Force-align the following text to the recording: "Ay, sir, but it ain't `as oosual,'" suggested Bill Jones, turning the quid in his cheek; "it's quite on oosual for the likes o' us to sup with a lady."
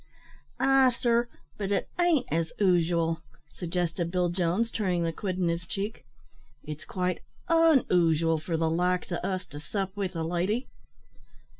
"Ay, 0.59 0.89
sir, 0.89 1.29
but 1.59 1.71
it 1.71 1.87
ain't 1.99 2.27
`as 2.31 2.51
oosual,'" 2.59 3.21
suggested 3.53 4.09
Bill 4.09 4.29
Jones, 4.29 4.71
turning 4.71 5.03
the 5.03 5.13
quid 5.13 5.37
in 5.37 5.47
his 5.47 5.67
cheek; 5.67 6.05
"it's 6.63 6.85
quite 6.85 7.19
on 7.47 7.85
oosual 7.91 8.41
for 8.41 8.57
the 8.57 8.67
likes 8.67 9.11
o' 9.11 9.17
us 9.17 9.45
to 9.45 9.59
sup 9.59 9.95
with 9.95 10.15
a 10.15 10.23
lady." 10.23 10.67